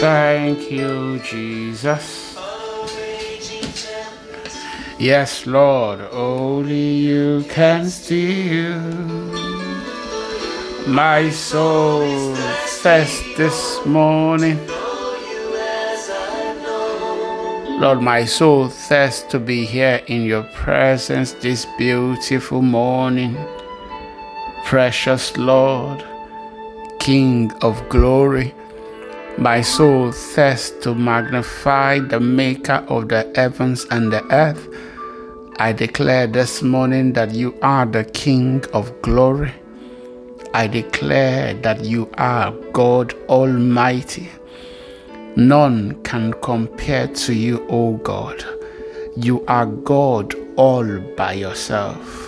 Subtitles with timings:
[0.00, 2.36] Thank you, Jesus.
[4.98, 8.80] Yes, Lord, only you can steal
[10.86, 12.34] my soul
[12.82, 14.58] thirst this morning.
[17.80, 23.36] Lord, my soul thirsts to be here in your presence this beautiful morning.
[24.64, 26.04] Precious Lord,
[27.00, 28.54] King of glory,
[29.38, 34.68] my soul thirsts to magnify the Maker of the heavens and the earth.
[35.60, 39.52] I declare this morning that you are the King of glory.
[40.54, 44.28] I declare that you are God Almighty.
[45.36, 48.44] None can compare to you, O God.
[49.16, 52.27] You are God all by yourself.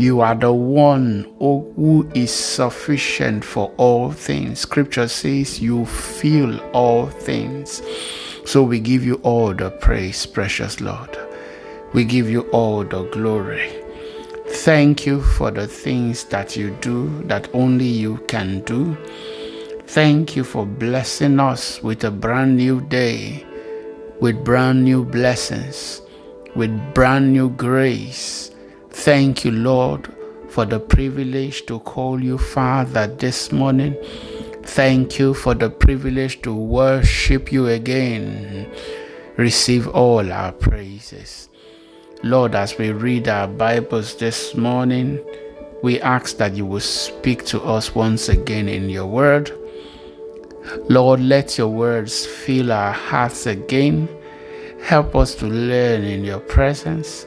[0.00, 4.60] You are the one who is sufficient for all things.
[4.60, 7.82] Scripture says you fill all things.
[8.46, 11.18] So we give you all the praise, precious Lord.
[11.92, 13.70] We give you all the glory.
[14.46, 18.96] Thank you for the things that you do that only you can do.
[19.84, 23.44] Thank you for blessing us with a brand new day,
[24.18, 26.00] with brand new blessings,
[26.56, 28.50] with brand new grace.
[29.00, 30.12] Thank you, Lord,
[30.50, 33.96] for the privilege to call you Father this morning.
[34.62, 38.70] Thank you for the privilege to worship you again.
[39.38, 41.48] Receive all our praises.
[42.22, 45.18] Lord, as we read our Bibles this morning,
[45.82, 49.50] we ask that you will speak to us once again in your word.
[50.90, 54.10] Lord, let your words fill our hearts again.
[54.82, 57.24] Help us to learn in your presence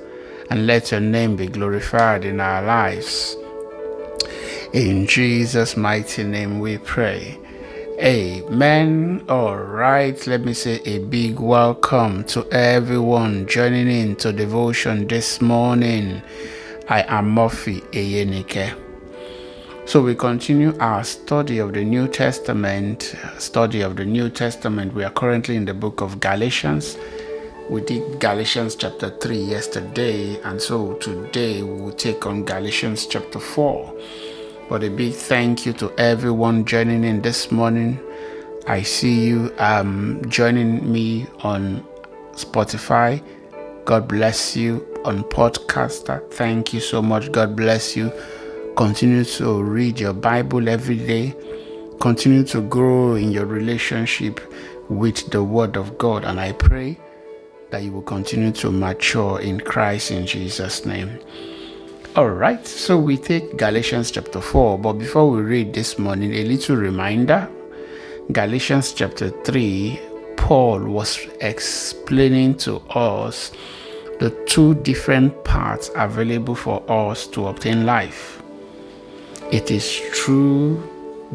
[0.53, 3.35] and let your name be glorified in our lives.
[4.71, 7.39] In Jesus' mighty name we pray.
[7.99, 9.25] Amen.
[9.27, 15.41] All right, let me say a big welcome to everyone joining in to devotion this
[15.41, 16.21] morning.
[16.87, 18.79] I am Murphy Eyenike.
[19.87, 24.93] So we continue our study of the New Testament, study of the New Testament.
[24.93, 26.95] We are currently in the book of Galatians.
[27.73, 33.39] We did Galatians chapter 3 yesterday, and so today we will take on Galatians chapter
[33.39, 33.97] 4.
[34.69, 37.99] But a big thank you to everyone joining in this morning.
[38.67, 41.83] I see you um, joining me on
[42.33, 43.23] Spotify.
[43.85, 46.31] God bless you on Podcaster.
[46.31, 47.31] Thank you so much.
[47.31, 48.13] God bless you
[48.75, 51.35] Continue to read your Bible every day.
[51.99, 54.39] Continue to grow in your relationship
[54.89, 56.23] with the Word of God.
[56.23, 56.97] And I pray
[57.73, 61.19] that you will continue to mature in Christ in Jesus' name.
[62.15, 66.43] All right, so we take Galatians chapter 4, but before we read this morning, a
[66.43, 67.49] little reminder
[68.31, 69.99] Galatians chapter 3,
[70.37, 73.51] Paul was explaining to us
[74.19, 78.43] the two different paths available for us to obtain life.
[79.51, 80.77] It is true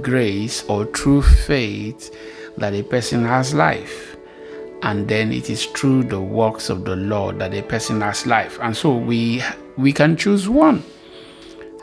[0.03, 2.15] grace or true faith
[2.59, 4.08] that a person has life.
[4.83, 8.59] And then it is through the works of the Lord that a person has life.
[8.63, 9.43] And so we
[9.77, 10.85] we can choose one.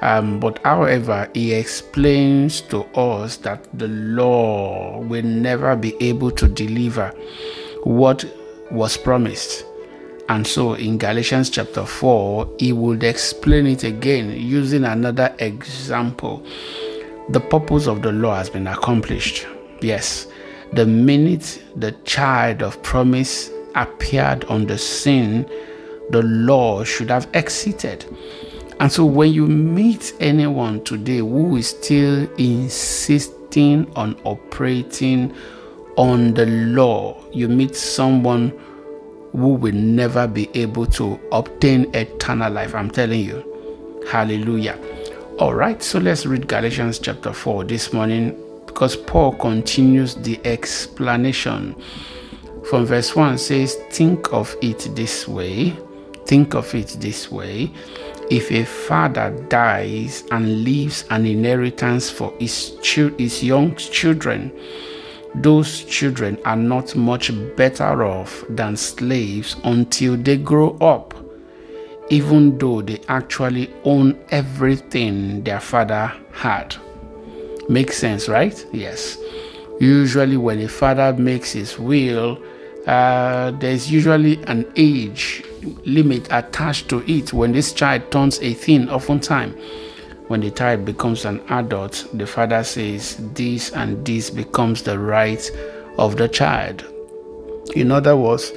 [0.02, 6.48] Um, but however, he explains to us that the law will never be able to
[6.48, 7.10] deliver
[7.84, 8.26] what
[8.72, 9.66] was promised.
[10.28, 16.44] And so in Galatians chapter 4, he would explain it again using another example.
[17.30, 19.48] The purpose of the law has been accomplished.
[19.82, 20.28] Yes,
[20.74, 25.46] the minute the child of promise appeared on the scene,
[26.10, 28.06] the law should have exited.
[28.80, 35.34] And so when you meet anyone today who is still insisting on operating
[35.98, 38.50] on the law, you meet someone
[39.32, 42.76] who will never be able to obtain eternal life.
[42.76, 44.04] I'm telling you.
[44.10, 44.78] Hallelujah.
[45.40, 48.38] All right, so let's read Galatians chapter 4 this morning
[48.76, 51.82] because Paul continues the explanation.
[52.70, 55.74] From verse 1 says, Think of it this way.
[56.26, 57.72] Think of it this way.
[58.30, 62.78] If a father dies and leaves an inheritance for his,
[63.18, 64.52] his young children,
[65.36, 71.14] those children are not much better off than slaves until they grow up,
[72.10, 76.76] even though they actually own everything their father had.
[77.68, 78.66] Makes sense, right?
[78.72, 79.18] Yes.
[79.80, 82.42] Usually, when a father makes his will,
[82.88, 85.44] uh, there's usually an age
[85.86, 89.56] limit attached to it when this child turns 18, oftentimes
[90.28, 95.52] when the child becomes an adult, the father says this and this becomes the right
[95.98, 96.84] of the child.
[97.76, 98.52] In other words,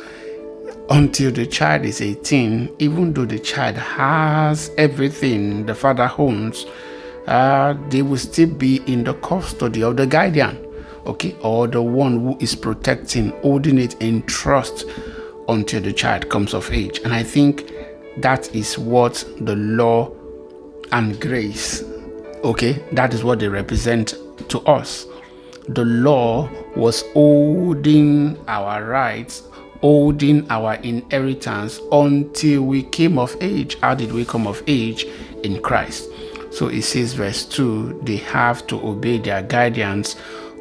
[0.91, 6.65] until the child is 18, even though the child has everything the father owns,
[7.29, 10.57] uh, they will still be in the custody of the guardian,
[11.07, 14.85] okay, or the one who is protecting, holding it in trust
[15.49, 17.01] until the child comes of age.
[17.05, 17.71] And I think
[18.19, 20.11] that is what the law
[20.91, 21.85] and grace,
[22.45, 24.15] okay, that is what they represent
[24.49, 25.07] to us.
[25.69, 29.43] The law was holding our rights
[29.81, 33.79] holding our inheritance until we came of age.
[33.81, 35.07] How did we come of age?
[35.45, 36.08] In Christ.
[36.59, 40.17] So it says, verse 2 they have to obey their guardians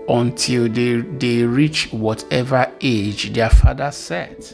[0.07, 4.53] until they, they reach whatever age their father set.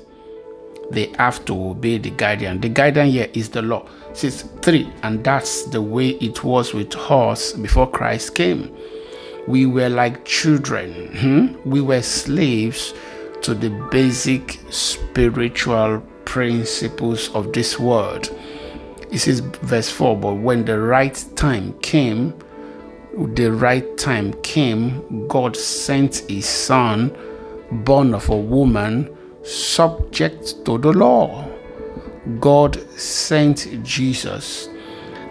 [0.90, 2.62] They have to obey the guardian.
[2.62, 3.86] The guardian here is the law.
[4.14, 8.74] Says 3, and that's the way it was with us before Christ came.
[9.46, 11.70] We were like children, hmm?
[11.70, 12.94] we were slaves
[13.42, 18.34] to the basic spiritual principles of this world.
[19.14, 22.34] It says, verse 4 But when the right time came,
[23.16, 27.16] the right time came, God sent his son,
[27.72, 31.48] born of a woman, subject to the law.
[32.40, 34.68] God sent Jesus.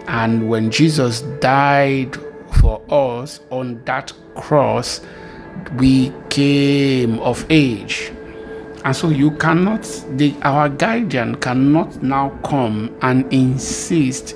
[0.07, 2.15] And when Jesus died
[2.61, 5.01] for us on that cross,
[5.75, 8.13] we came of age.
[8.83, 14.35] And so you cannot, the, our guardian cannot now come and insist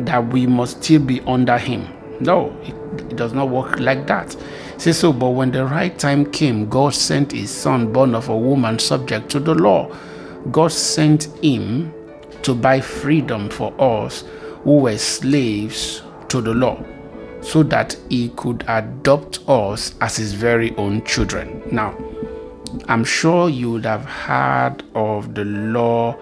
[0.00, 1.88] that we must still be under him.
[2.20, 4.36] No, it, it does not work like that.
[4.76, 8.36] Say so, but when the right time came, God sent his son, born of a
[8.36, 9.90] woman, subject to the law.
[10.50, 11.92] God sent him
[12.42, 14.24] to buy freedom for us
[14.62, 16.82] who were slaves to the law
[17.40, 21.62] so that he could adopt us as his very own children.
[21.72, 21.96] Now,
[22.88, 26.16] I'm sure you would have heard of the law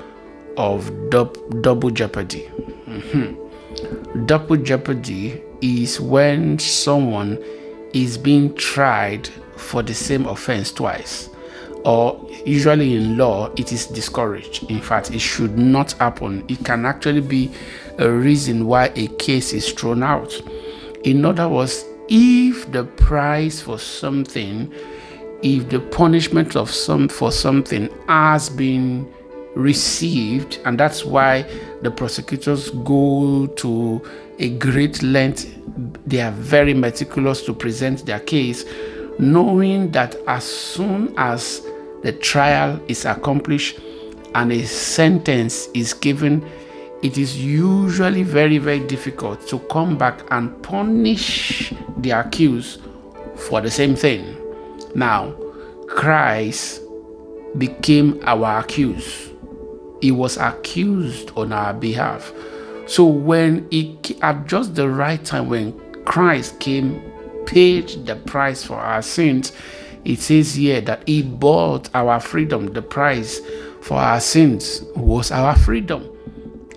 [0.57, 2.51] of double jeopardy.
[2.87, 4.27] Mm-hmm.
[4.27, 7.39] Double jeopardy is when someone
[7.93, 11.31] is being tried for the same offense twice.
[11.85, 14.69] Or usually in law, it is discouraged.
[14.69, 16.45] In fact, it should not happen.
[16.49, 17.53] It can actually be
[17.99, 20.35] a reason why a case is thrown out.
[21.05, 24.73] In other words, if the price for something,
[25.43, 29.13] if the punishment of some for something has been
[29.55, 31.43] received, and that's why
[31.83, 34.03] the prosecutors go to
[34.39, 35.55] a great length,
[36.07, 38.65] they are very meticulous to present their case,
[39.19, 41.63] knowing that as soon as
[42.03, 43.81] the trial is accomplished
[44.35, 46.47] and a sentence is given,
[47.03, 52.81] it is usually very, very difficult to come back and punish the accused
[53.37, 54.36] for the same thing.
[54.97, 55.33] Now,
[55.89, 56.81] Christ
[57.59, 59.31] became our accused.
[60.01, 62.33] He was accused on our behalf.
[62.87, 67.03] So when he at just the right time when Christ came,
[67.45, 69.53] paid the price for our sins,
[70.07, 72.73] it says here that he bought our freedom.
[72.73, 73.43] The price
[73.83, 76.09] for our sins was our freedom.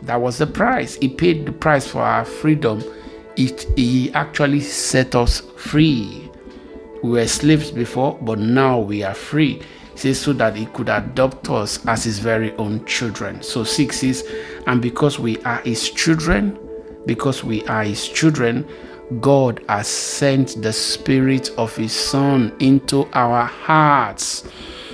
[0.02, 0.96] That was the price.
[0.96, 2.84] He paid the price for our freedom.
[3.38, 6.29] It, he actually set us free.
[7.04, 9.62] We were slaves before, but now we are free.
[9.96, 13.42] Says so that he could adopt us as his very own children.
[13.42, 14.26] So six is,
[14.66, 16.58] and because we are his children,
[17.06, 18.66] because we are his children,
[19.20, 24.48] God has sent the spirit of his son into our hearts.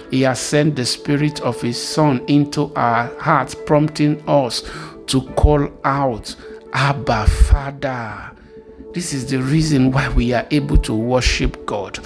[0.09, 4.63] He has sent the spirit of his son into our hearts, prompting us
[5.07, 6.35] to call out,
[6.73, 8.31] Abba, Father.
[8.95, 11.99] This is the reason why we are able to worship God.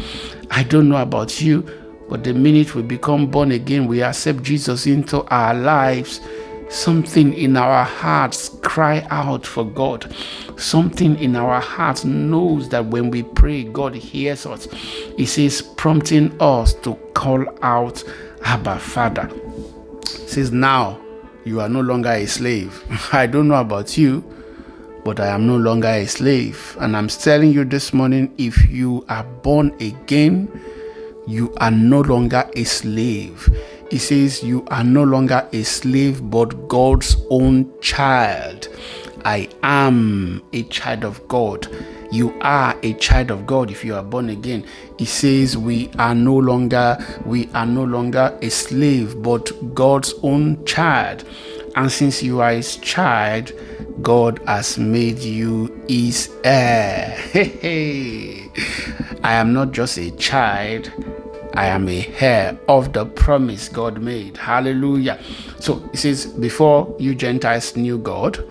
[0.49, 1.61] I don't know about you,
[2.09, 6.19] but the minute we become born again, we accept Jesus into our lives.
[6.67, 10.11] Something in our hearts cry out for God.
[10.57, 14.67] Something in our hearts knows that when we pray, God hears us.
[15.15, 18.03] He says, prompting us to call out,
[18.45, 19.29] Abba, Father.
[20.07, 20.99] He says, now
[21.45, 22.83] you are no longer a slave.
[23.13, 24.23] I don't know about you,
[25.03, 26.77] but I am no longer a slave.
[26.79, 30.47] And I'm telling you this morning if you are born again,
[31.27, 33.49] you are no longer a slave.
[33.89, 38.67] He says, You are no longer a slave, but God's own child.
[39.25, 41.67] I am a child of God.
[42.11, 44.65] You are a child of God if you are born again.
[44.97, 50.65] He says we are no longer we are no longer a slave but God's own
[50.65, 51.23] child.
[51.79, 53.53] And since you are his child,
[54.01, 57.17] God has made you his heir.
[59.23, 60.91] I am not just a child,
[61.53, 64.35] I am a heir of the promise God made.
[64.35, 65.21] Hallelujah.
[65.59, 68.43] So it says, Before you Gentiles knew God,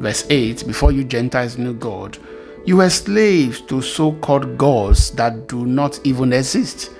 [0.00, 2.16] verse 8, before you Gentiles knew God,
[2.64, 6.92] you were slaves to so called gods that do not even exist.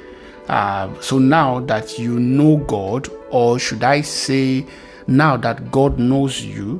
[0.46, 4.66] Uh, so now that you know God, or should I say,
[5.06, 6.76] now that God knows you,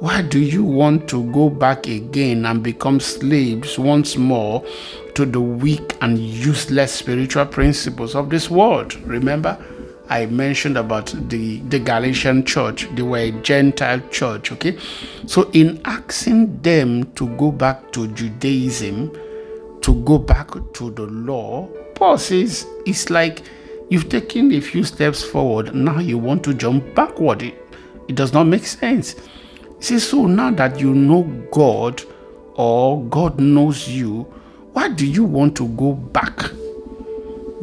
[0.00, 4.64] why do you want to go back again and become slaves once more
[5.14, 8.94] to the weak and useless spiritual principles of this world?
[9.02, 9.58] Remember,
[10.08, 14.78] I mentioned about the, the Galatian church, they were a Gentile church, okay?
[15.26, 19.10] So, in asking them to go back to Judaism,
[19.82, 23.42] to go back to the law, Paul says it's like
[23.88, 27.42] you've taken a few steps forward, now you want to jump backward.
[27.42, 27.54] It,
[28.08, 29.16] it does not make sense.
[29.80, 32.02] Says, So now that you know God
[32.54, 34.22] or God knows you,
[34.72, 36.50] why do you want to go back?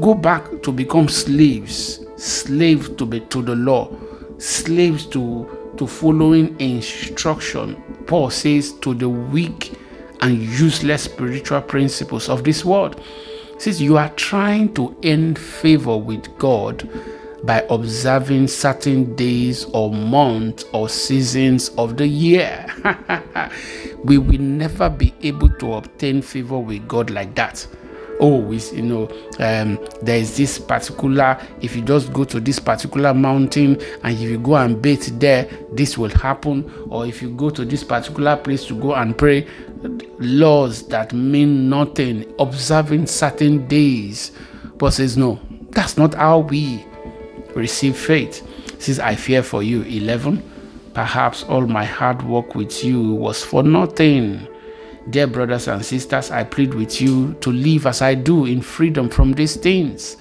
[0.01, 3.89] Go back to become slaves, slaves to be to the law,
[4.37, 7.75] slaves to to following instruction.
[8.07, 9.77] Paul says to the weak
[10.21, 13.01] and useless spiritual principles of this world.
[13.57, 16.89] Since you are trying to earn favor with God
[17.43, 22.65] by observing certain days or months or seasons of the year,
[24.03, 27.65] we will never be able to obtain favor with God like that
[28.19, 29.03] oh you know
[29.39, 34.21] um, there is this particular if you just go to this particular mountain and if
[34.21, 36.71] you go and bathe there this will happen.
[36.89, 39.47] Or if you go to this particular place to go and pray
[40.19, 44.31] laws that mean nothing observing certain days.
[44.77, 46.85] But says no that's not how we
[47.53, 48.47] receive faith.
[48.81, 49.83] Says i fear for you.
[49.83, 50.51] 11
[50.93, 54.47] perhaps all my hard work with you was for nothing
[55.07, 59.07] Dear brothers and sisters, I plead with you to live as I do in freedom
[59.07, 60.17] from these things,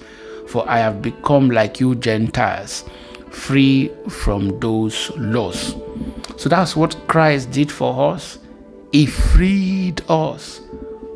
[0.47, 2.85] for I have become like you Gentiles,
[3.31, 5.75] free from those laws.
[6.37, 8.37] So that's what Christ did for us.
[8.91, 10.61] He freed us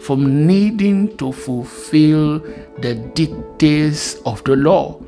[0.01, 2.39] from needing to fulfill
[2.79, 4.99] the dictates of the law,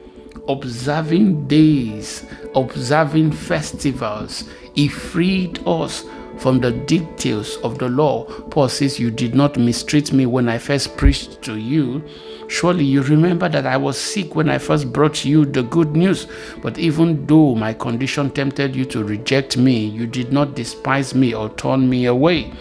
[0.48, 4.48] observing days, observing festivals.
[4.75, 6.06] He freed us
[6.38, 8.26] from the details of the law.
[8.50, 12.04] Paul says, You did not mistreat me when I first preached to you.
[12.48, 16.28] Surely you remember that I was sick when I first brought you the good news.
[16.62, 21.34] But even though my condition tempted you to reject me, you did not despise me
[21.34, 22.52] or turn me away.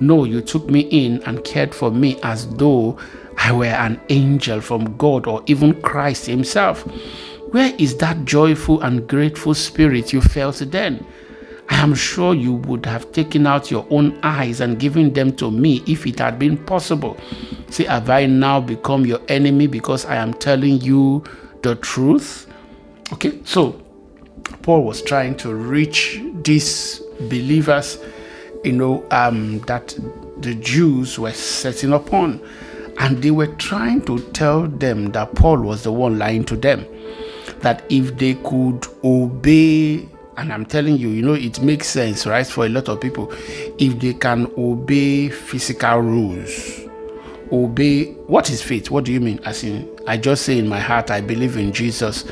[0.00, 2.98] No, you took me in and cared for me as though
[3.38, 6.82] I were an angel from God or even Christ Himself.
[7.50, 11.06] Where is that joyful and grateful spirit you felt then?
[11.68, 15.50] I am sure you would have taken out your own eyes and given them to
[15.50, 17.16] me if it had been possible.
[17.70, 21.24] See, have I now become your enemy because I am telling you
[21.62, 22.46] the truth?
[23.12, 23.80] Okay, so
[24.62, 27.98] Paul was trying to reach these believers,
[28.64, 29.98] you know, um, that
[30.38, 32.40] the Jews were setting upon.
[32.98, 36.86] And they were trying to tell them that Paul was the one lying to them.
[37.60, 42.46] That if they could obey and I'm telling you, you know, it makes sense, right,
[42.46, 43.32] for a lot of people
[43.78, 46.80] if they can obey physical rules.
[47.52, 48.90] Obey what is faith?
[48.90, 49.40] What do you mean?
[49.44, 52.24] As in, I just say in my heart, I believe in Jesus.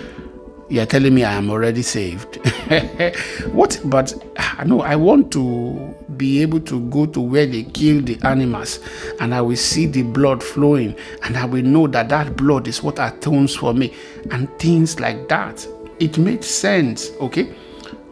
[0.69, 2.37] You're telling me I am already saved.
[3.53, 3.81] what?
[3.85, 8.01] But ah, I know I want to be able to go to where they kill
[8.01, 8.81] the animals
[9.21, 12.83] and I will see the blood flowing and I will know that that blood is
[12.83, 13.93] what atones for me
[14.31, 15.67] and things like that.
[16.01, 17.55] It makes sense, okay?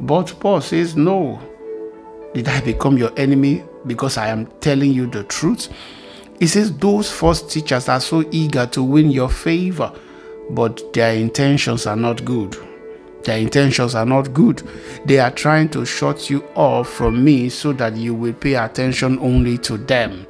[0.00, 1.40] But Paul says, No.
[2.34, 5.68] Did I become your enemy because I am telling you the truth?
[6.38, 9.92] He says, Those false teachers are so eager to win your favor,
[10.50, 12.56] but their intentions are not good.
[13.24, 14.62] Their intentions are not good.
[15.04, 19.18] They are trying to shut you off from me so that you will pay attention
[19.20, 20.26] only to them.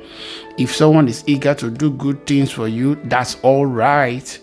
[0.59, 4.39] If someone is eager to do good things for you, that's all right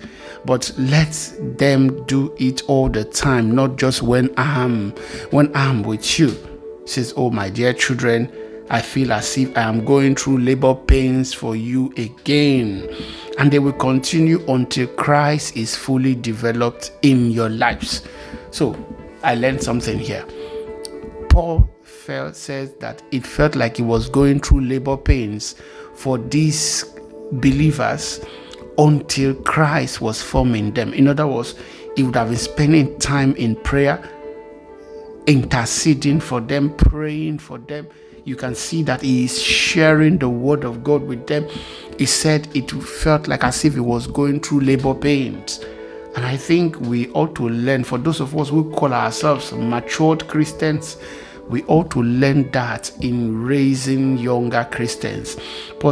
[0.46, 1.12] but let
[1.58, 4.92] them do it all the time, not just when I'm
[5.32, 6.36] when I'm with you.
[6.86, 8.32] Says, Oh my dear children,
[8.70, 12.90] I feel as if I am going through labor pains for you again.
[13.38, 18.04] And they will continue until Christ is fully developed in your lives.
[18.52, 18.78] So
[19.24, 20.26] I learned something here.
[21.30, 25.56] Paul felt says that it felt like he was going through labor pains
[26.00, 26.86] for these
[27.34, 28.26] believers
[28.78, 30.94] until Christ was forming them.
[30.94, 31.56] In other words,
[31.98, 34.02] he would have been spending time in prayer,
[35.28, 37.90] interceding for them, praying for them.
[38.24, 41.46] You can see that he is sharing the word of God with them.
[41.98, 45.60] he said it felt like as if he was going through labor pains.
[46.16, 50.28] And I think we ought to learn, for those of us who call ourselves matured
[50.30, 50.96] Christians,
[51.50, 55.36] we ought to learn that in raising younger Christians.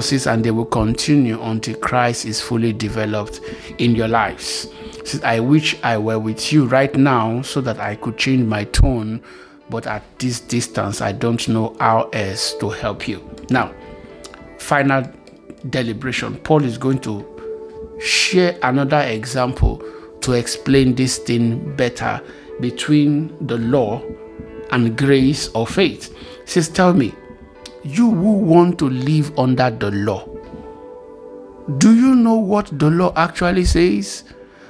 [0.01, 3.41] Says, and they will continue until Christ is fully developed
[3.79, 4.67] in your lives.
[5.03, 8.65] Says, I wish I were with you right now so that I could change my
[8.65, 9.21] tone,
[9.69, 13.27] but at this distance, I don't know how else to help you.
[13.49, 13.73] Now,
[14.59, 15.11] final
[15.69, 16.37] deliberation.
[16.37, 17.25] Paul is going to
[17.99, 19.83] share another example
[20.21, 22.21] to explain this thing better
[22.59, 24.01] between the law
[24.71, 26.15] and grace or faith.
[26.45, 27.13] Says, Tell me,
[27.83, 30.27] you who want to live under the law,
[31.77, 34.23] do you know what the law actually says?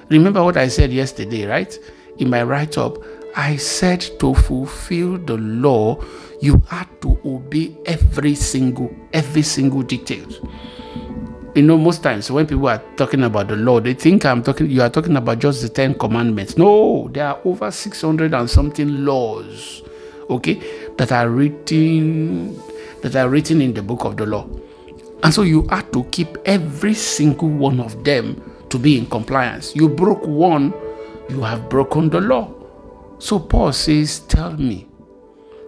[0.09, 1.77] Remember what I said yesterday, right?
[2.17, 2.97] In my write up,
[3.35, 6.03] I said to fulfill the law,
[6.41, 10.27] you had to obey every single, every single detail
[11.57, 14.69] you know, most times when people are talking about the law, they think I'm talking,
[14.69, 16.55] you are talking about just the Ten Commandments.
[16.55, 19.81] No, there are over 600 and something laws,
[20.29, 20.61] okay,
[20.97, 22.61] that are written,
[23.01, 24.47] that are written in the book of the law.
[25.23, 29.75] And so you have to keep every single one of them to be in compliance.
[29.75, 30.75] You broke one,
[31.27, 32.53] you have broken the law.
[33.17, 34.87] So Paul says, Tell me,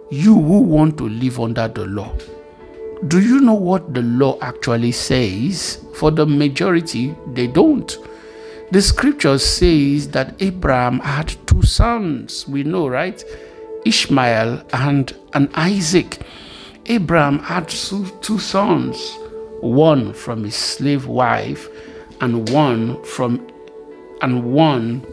[0.08, 2.14] you who want to live under the law,
[3.08, 5.82] do you know what the law actually says?
[5.94, 7.96] For the majority, they don't.
[8.72, 12.46] The scripture says that Abraham had two sons.
[12.46, 13.24] We know, right?
[13.86, 16.20] Ishmael and, and Isaac.
[16.86, 19.16] Abraham had two, two sons,
[19.60, 21.68] one from his slave wife
[22.20, 23.46] and one from
[24.20, 25.06] and one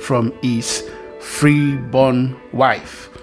[0.00, 0.86] from his
[1.20, 3.15] freeborn wife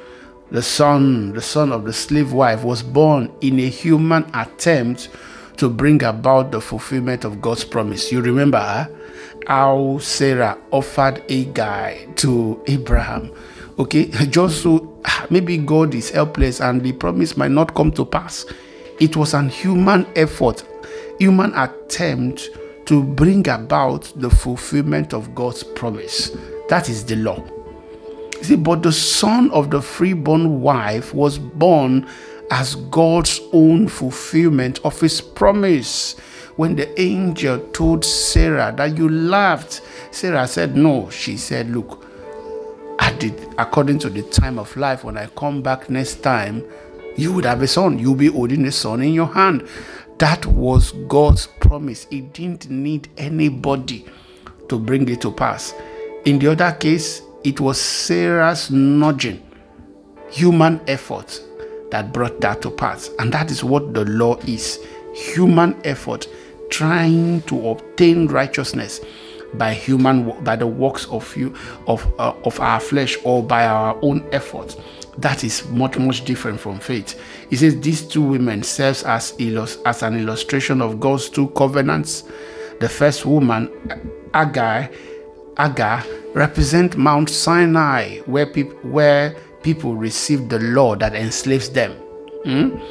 [0.54, 5.10] the son, the son of the slave wife, was born in a human attempt
[5.58, 8.12] to bring about the fulfillment of God's promise.
[8.12, 8.88] You remember
[9.48, 13.32] how Sarah offered a guy to Abraham.
[13.80, 15.02] Okay, just so
[15.32, 18.46] maybe God is helpless and the promise might not come to pass.
[19.00, 20.64] It was an human effort,
[21.18, 22.48] human attempt
[22.86, 26.38] to bring about the fulfillment of God's promise.
[26.70, 27.44] That is the law.
[28.44, 32.06] See, but the son of the freeborn wife was born
[32.52, 36.18] as God's own fulfillment of his promise.
[36.58, 41.10] When the angel told Sarah that you laughed, Sarah said, No.
[41.10, 42.06] She said, Look,
[43.00, 46.64] I did according to the time of life, when I come back next time,
[47.16, 47.98] you would have a son.
[47.98, 49.66] You'll be holding a son in your hand.
[50.18, 52.08] That was God's promise.
[52.10, 54.06] He didn't need anybody
[54.68, 55.74] to bring it to pass.
[56.26, 59.42] In the other case, it was Sarah's nudging,
[60.30, 61.42] human effort
[61.92, 63.10] that brought that to pass.
[63.20, 64.80] And that is what the law is
[65.14, 66.28] human effort
[66.70, 69.00] trying to obtain righteousness
[69.54, 73.98] by human by the works of you of uh, of our flesh or by our
[74.02, 74.76] own effort.
[75.20, 77.20] That is much much different from faith.
[77.52, 79.36] He says these two women serves as
[79.86, 82.24] as an illustration of god's two covenants.
[82.80, 83.70] The first woman
[84.34, 84.90] agar
[85.58, 91.96] agar represent Mount Sinai, where, people where people received the law that enslaves them.
[92.46, 92.82] Mm?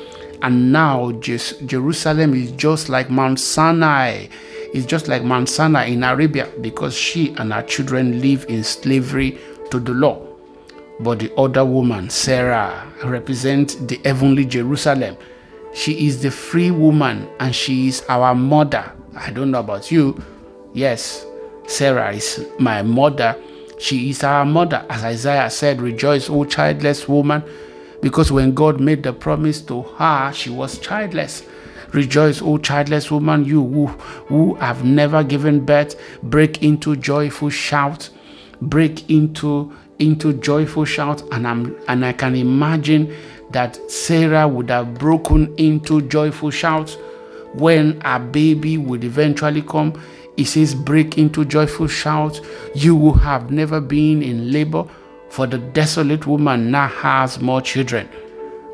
[0.43, 4.27] And now Jerusalem is just like Mount Sinai.
[4.75, 9.39] It's just like Mount Sinai in Arabia because she and her children live in slavery
[9.71, 10.27] to the law.
[11.01, 15.17] But the other woman, Sarah, represents the heavenly Jerusalem.
[15.75, 18.93] She is the free woman and she is our mother.
[19.15, 20.21] I don't know about you.
[20.73, 21.25] Yes,
[21.67, 23.37] Sarah is my mother.
[23.79, 24.85] She is our mother.
[24.89, 27.43] As Isaiah said, Rejoice, O childless woman,
[28.01, 31.45] because when God made the promise to her, she was childless.
[31.93, 38.11] Rejoice, O childless woman, you who, who have never given birth, break into joyful shout.
[38.61, 41.23] Break into into joyful shout.
[41.33, 43.15] And I'm and I can imagine
[43.51, 46.97] that Sarah would have broken into joyful shouts
[47.55, 50.01] when a baby would eventually come
[50.37, 52.41] it says, Break into joyful shouts,
[52.75, 54.85] you who have never been in labor,
[55.29, 58.09] for the desolate woman now has more children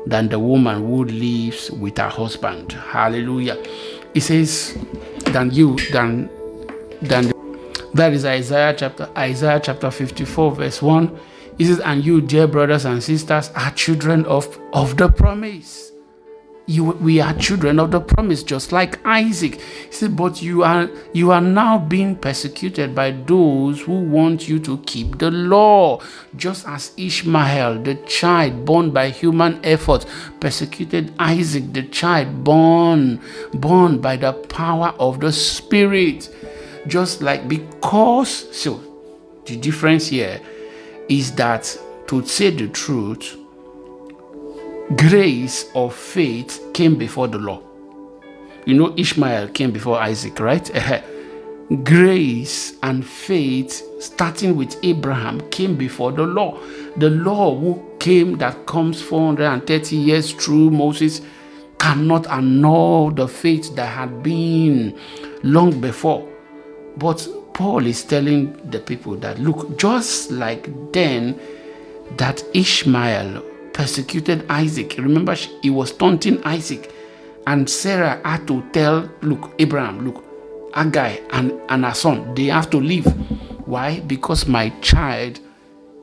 [0.05, 2.71] than the woman who lives with her husband.
[2.71, 3.63] Hallelujah.
[4.13, 4.77] He says,
[5.25, 6.29] Than you, than
[7.01, 11.19] than the, that is Isaiah chapter Isaiah chapter 54, verse 1.
[11.59, 15.88] It says, And you, dear brothers and sisters, are children of, of the promise.
[16.69, 19.59] You, we are children of the promise, just like Isaac.
[19.59, 24.59] He said, but you are you are now being persecuted by those who want you
[24.59, 25.99] to keep the law,
[26.35, 30.05] just as Ishmael, the child born by human effort,
[30.39, 33.19] persecuted Isaac, the child born
[33.51, 36.29] born by the power of the Spirit.
[36.85, 38.79] Just like because so,
[39.45, 40.39] the difference here
[41.09, 41.75] is that
[42.07, 43.38] to say the truth
[44.95, 47.61] grace or faith came before the law.
[48.65, 50.69] You know, Ishmael came before Isaac, right?
[51.83, 56.59] grace and faith, starting with Abraham, came before the law.
[56.97, 61.21] The law who came that comes 430 years through Moses
[61.77, 64.97] cannot annul the faith that had been
[65.43, 66.27] long before.
[66.97, 71.39] But Paul is telling the people that look, just like then
[72.17, 73.43] that Ishmael
[73.79, 74.95] persecuted Isaac.
[74.97, 76.93] Remember, he was taunting Isaac.
[77.47, 80.21] And Sarah had to tell, look, Abraham, look,
[80.75, 83.05] Agar and, and her son, they have to leave.
[83.65, 84.01] Why?
[84.01, 85.39] Because my child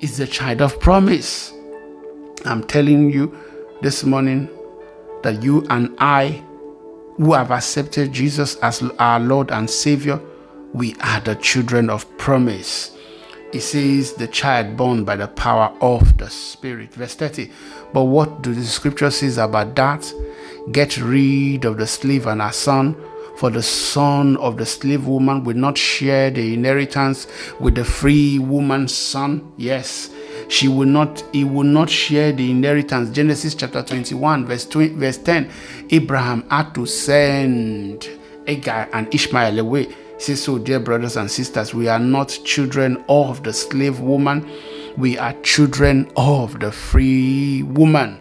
[0.00, 1.52] is the child of promise.
[2.46, 3.36] I'm telling you
[3.82, 4.48] this morning
[5.22, 6.42] that you and I,
[7.18, 10.18] who have accepted Jesus as our Lord and Savior,
[10.72, 12.95] we are the children of promise.
[13.52, 16.92] It says, the child born by the power of the Spirit.
[16.92, 17.50] Verse 30.
[17.92, 20.12] But what do the scripture says about that?
[20.72, 22.96] Get rid of the slave and her son,
[23.38, 27.28] for the son of the slave woman will not share the inheritance
[27.60, 29.52] with the free woman's son.
[29.56, 30.10] Yes,
[30.48, 33.10] she will not, he will not share the inheritance.
[33.10, 35.48] Genesis chapter 21, verse 20, verse 10.
[35.90, 38.08] Abraham had to send
[38.48, 43.04] Agar and Ishmael away he says, So, dear brothers and sisters, we are not children
[43.08, 44.48] of the slave woman,
[44.96, 48.20] we are children of the free woman.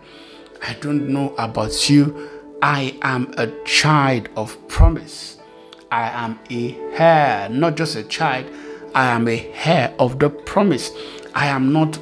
[0.68, 2.30] I don't know about you.
[2.62, 5.38] I am a child of promise.
[5.92, 8.46] I am a heir, not just a child,
[8.96, 10.92] I am a heir of the promise.
[11.34, 12.00] I am not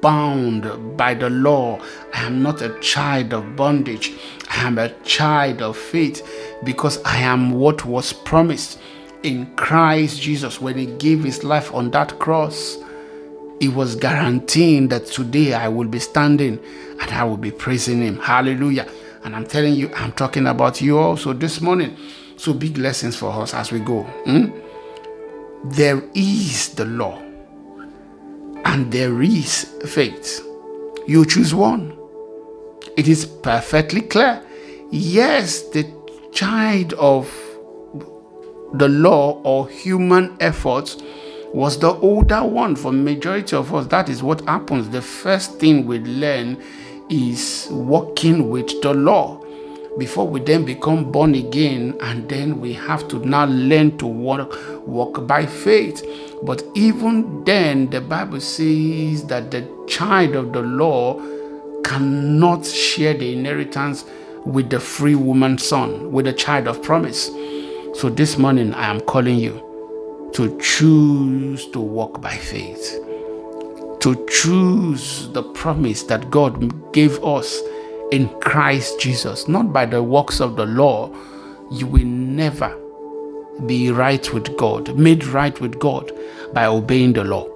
[0.00, 1.80] bound by the law.
[2.12, 4.12] I am not a child of bondage.
[4.50, 6.26] I am a child of faith
[6.64, 8.78] because I am what was promised
[9.24, 12.76] in Christ Jesus, when He gave His life on that cross,
[13.58, 16.60] He was guaranteeing that today I will be standing
[17.00, 18.18] and I will be praising Him.
[18.18, 18.86] Hallelujah.
[19.24, 21.96] And I'm telling you, I'm talking about you also this morning.
[22.36, 24.02] So, big lessons for us as we go.
[24.02, 24.50] Hmm?
[25.64, 27.18] There is the law
[28.66, 30.44] and there is faith.
[31.06, 31.96] You choose one.
[32.96, 34.42] It is perfectly clear.
[34.90, 35.90] Yes, the
[36.32, 37.43] child of
[38.78, 40.96] the law or human efforts
[41.52, 43.86] was the older one for majority of us.
[43.86, 44.88] That is what happens.
[44.88, 46.60] The first thing we learn
[47.08, 49.40] is working with the law.
[49.96, 54.52] Before we then become born again and then we have to now learn to walk
[54.84, 56.04] walk by faith.
[56.42, 61.20] But even then the bible says that the child of the law
[61.84, 64.04] cannot share the inheritance
[64.44, 67.30] with the free woman son with the child of promise
[67.94, 72.98] so this morning, I am calling you to choose to walk by faith,
[74.00, 77.60] to choose the promise that God gave us
[78.10, 81.08] in Christ Jesus, not by the works of the law.
[81.70, 82.76] You will never
[83.64, 86.10] be right with God, made right with God
[86.52, 87.48] by obeying the law,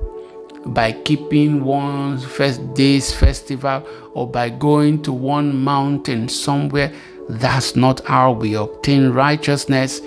[0.66, 6.92] by keeping one first day's festival, or by going to one mountain somewhere.
[7.28, 10.00] That's not how we obtain righteousness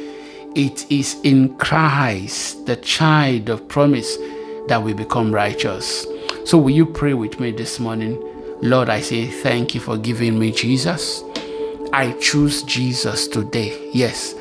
[0.56, 4.18] it is in Christ, the child of promise,
[4.68, 6.06] that we become righteous.
[6.46, 8.22] So, will you pray with me this morning?
[8.62, 11.24] Lord, I say thank you for giving me Jesus.
[11.94, 13.90] I choose Jesus today.
[13.94, 14.36] Yes,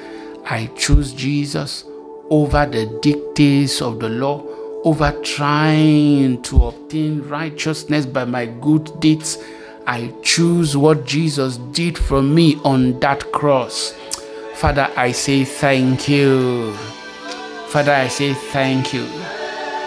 [0.45, 1.85] I choose Jesus
[2.29, 4.45] over the dictates of the law,
[4.85, 9.39] over trying to obtain righteousness by my good deeds.
[9.87, 13.95] I choose what Jesus did for me on that cross.
[14.61, 16.75] Father, I say thank you.
[17.69, 19.09] Father, I say thank you.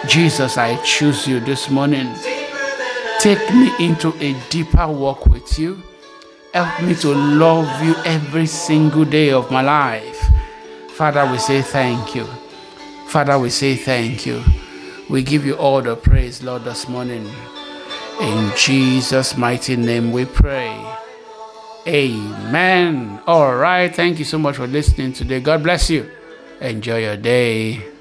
[0.07, 2.11] Jesus, I choose you this morning.
[3.19, 5.79] Take me into a deeper walk with you.
[6.55, 10.31] Help me to love you every single day of my life.
[10.95, 12.25] Father, we say thank you.
[13.05, 14.43] Father, we say thank you.
[15.07, 17.29] We give you all the praise, Lord, this morning.
[18.19, 21.02] In Jesus' mighty name we pray.
[21.85, 23.21] Amen.
[23.27, 23.93] All right.
[23.93, 25.39] Thank you so much for listening today.
[25.39, 26.09] God bless you.
[26.61, 27.92] Enjoy your day.